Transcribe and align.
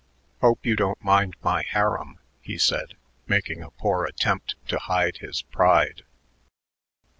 "Hope 0.41 0.65
you 0.65 0.75
don't 0.75 0.99
mind 1.03 1.35
my 1.43 1.61
harem," 1.61 2.17
he 2.41 2.57
said, 2.57 2.95
making 3.27 3.61
a 3.61 3.69
poor 3.69 4.03
attempt 4.05 4.55
to 4.69 4.79
hide 4.79 5.17
his 5.17 5.43
pride. 5.43 6.05